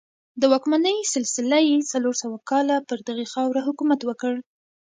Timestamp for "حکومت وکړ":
3.67-4.33